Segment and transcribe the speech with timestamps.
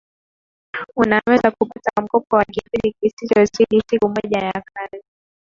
[0.95, 5.03] unaweza kupata mkopo wa kipindi kisichozidi siku moja ya kazi